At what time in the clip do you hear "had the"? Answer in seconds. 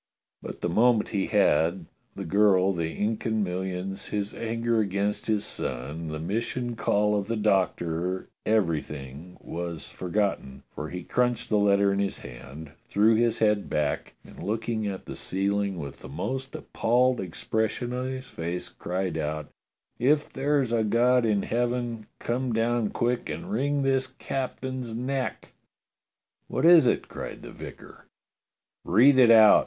1.27-2.25